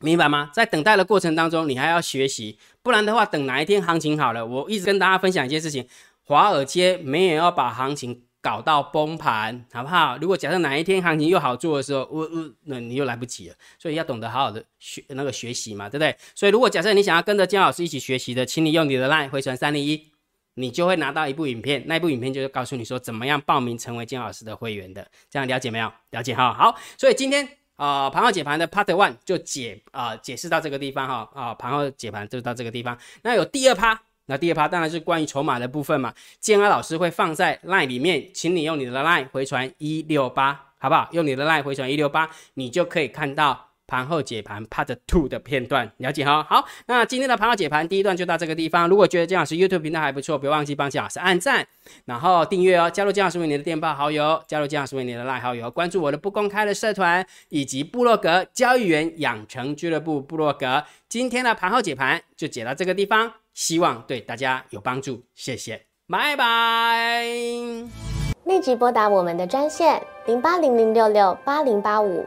[0.00, 0.50] 明白吗？
[0.52, 5.86] 在等待的过程当中，你还要学习，不然的话，等哪一天行情好了，我一直跟大家分享一件事情：
[6.24, 10.18] 华尔街没有要把行情搞到崩盘，好不好？
[10.20, 13.54] 如果假设哪一天行情又好做的时候，我我那你又来不及了。
[13.78, 16.16] 所以要懂得好好的学那个学习嘛，对不对？
[16.34, 20.10] 所以如果假设你想要跟着姜老师一起学习的，请你用你的 line 回传三零一。
[20.54, 25.90] 你就会拿到一部影片，那一部影片就是告诉你说怎么样报名成为金老师的会员的，这样了解没有？
[26.10, 26.52] 了解哈。
[26.52, 32.98] 好，所以今天啊盘后解盘的 Part One 就解啊解释到这个地方哈啊盘后解盘就到这个地方。
[33.22, 36.12] 那有第二趴，那第二趴当然是关于筹码的部分嘛。
[36.40, 41.08] 建安老师会放在 Line 里面，请你用你的 Line 回传一六八，好不好？
[41.12, 43.69] 用你的 Line 回传一六八，你就可以看到。
[43.90, 46.46] 盘后解盘 Part Two 的片段，了解哈。
[46.48, 48.88] 好，那今天的盘后解盘第一段就到这个地方。
[48.88, 51.66] 如果觉得姜老师 YouTube 频道还不错，别忘记帮姜老师按赞，
[52.04, 60.84] 然后订阅哦，加入姜老师为你的电报好友，加入姜老师为你的赖好友，关注我的不公开的社团以及部落格交易员养成俱乐部部落格。
[61.08, 67.24] 今天的盘后解盘就解到这个地方，希望对大家有帮助，谢谢，拜拜。
[68.44, 72.26] 立即拨打我们的专线零八零零六六八零八五